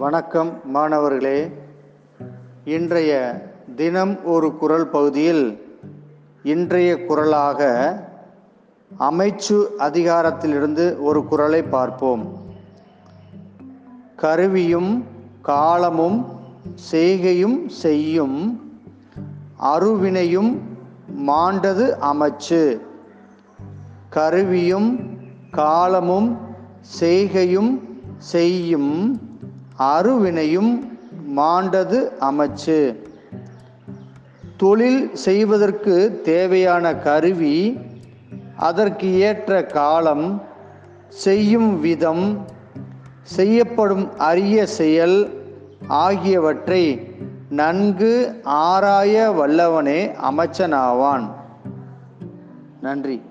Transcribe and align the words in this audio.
வணக்கம் 0.00 0.60
மாணவர்களே. 0.64 1.52
இன்றைய 2.64 3.10
தினம் 3.76 4.24
ஒரு 4.24 4.56
குரல் 4.56 4.86
பகுதியில் 4.86 5.62
இன்றைய 6.42 7.04
குரலாக 7.04 7.60
அமைச்சு 8.98 9.56
அதிகாரத்திலிருந்து 9.78 11.00
ஒரு 11.00 11.24
குரலை 11.24 11.62
பார்ப்போம். 11.62 12.24
கருவியும் 14.16 15.04
காலமும் 15.42 16.26
செய்கையும் 16.74 17.68
செய்யும் 17.68 18.38
அருவினையும் 19.74 20.58
மாண்டது 21.26 21.88
அமைச்சு. 22.12 22.80
கருவியும் 24.10 24.90
காலமும் 25.50 26.38
செய்கையும் 26.80 27.80
செய்யும் 28.16 29.28
அருவினையும் 29.80 30.98
மாண்டது 31.36 31.98
அமைச்சு. 32.20 32.96
தொழில் 34.56 35.14
செய்வதற்கு 35.14 36.20
தேவையான 36.24 36.94
கருவி 36.96 37.80
அதற்கு 38.56 39.18
ஏற்ற 39.18 39.64
காலம் 39.64 40.42
செய்யும் 41.08 41.80
விதம் 41.80 42.44
செய்யப்படும் 43.22 44.18
அரிய 44.18 44.66
செயல் 44.66 45.18
ஆகியவற்றை 45.88 47.08
நன்கு 47.50 48.40
ஆராய 48.42 49.30
வல்லவனே 49.30 50.00
அமைச்சனாவான். 50.30 51.30
நன்றி. 52.80 53.22